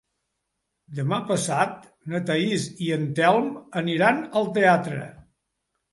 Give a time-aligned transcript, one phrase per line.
[0.99, 1.75] Demà passat
[2.13, 3.53] na Thaís i en Telm
[3.83, 5.03] aniran al teatre.